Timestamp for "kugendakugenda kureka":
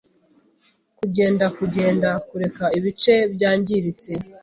0.97-2.65